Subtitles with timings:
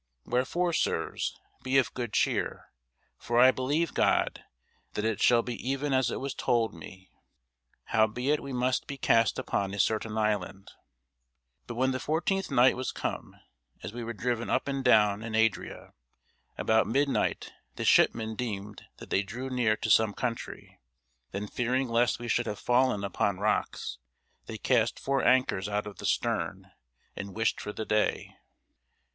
[0.25, 2.71] Wherefore, sirs, be of good cheer:
[3.19, 4.43] for I believe God,
[4.93, 7.11] that it shall be even as it was told me.
[7.83, 10.71] Howbeit we must be cast upon a certain island.
[10.71, 13.35] [Sidenote: The Acts 28] But when the fourteenth night was come,
[13.83, 15.93] as we were driven up and down in Adria,
[16.57, 20.79] about midnight the shipmen deemed that they drew near to some country.
[21.29, 23.99] Then fearing lest we should have fallen upon rocks,
[24.47, 26.71] they cast four anchors out of the stern,
[27.15, 28.35] and wished for the day.